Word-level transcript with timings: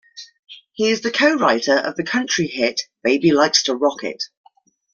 He 0.71 0.89
is 0.89 1.01
the 1.01 1.11
co-writer 1.11 1.77
of 1.77 1.95
the 1.95 2.03
country 2.03 2.47
hit 2.47 2.81
"Baby 3.03 3.31
Likes 3.33 3.61
to 3.65 3.75
Rock 3.75 4.03
It". 4.03 4.23